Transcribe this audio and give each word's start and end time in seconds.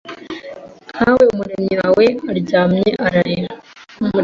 nkawe 0.91 1.23
Umuremyi 1.33 1.73
wawe 1.81 2.05
aryamye 2.31 2.89
ararira 3.05 3.51